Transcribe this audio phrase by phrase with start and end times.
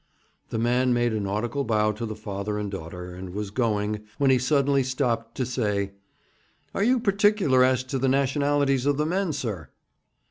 [0.49, 4.31] The man made a nautical bow to the father and daughter, and was going, when
[4.31, 5.91] he suddenly stopped to say:
[6.73, 9.69] 'Are you particular as to the nationalities of the men, sir?'